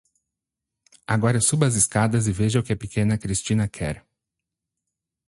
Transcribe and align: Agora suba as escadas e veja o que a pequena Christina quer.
Agora 1.05 1.39
suba 1.39 1.67
as 1.67 1.75
escadas 1.75 2.25
e 2.25 2.31
veja 2.31 2.59
o 2.59 2.63
que 2.65 2.73
a 2.73 2.75
pequena 2.83 3.19
Christina 3.23 3.67
quer. 3.67 4.03